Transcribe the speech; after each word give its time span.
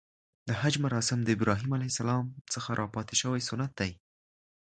د 0.47 0.49
حج 0.59 0.73
مراسم 0.85 1.19
د 1.23 1.29
ابراهیم 1.37 1.71
ع 1.75 1.81
څخه 2.53 2.69
راپاتې 2.81 3.15
شوی 3.21 3.41
سنت 3.49 3.71
دی. 3.79 3.91